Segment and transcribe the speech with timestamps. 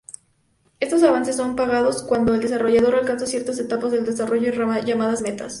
[0.79, 5.49] Estos avances son pagados cuando el desarrollador alcanza ciertas etapas del desarrollo, llamadas "metas".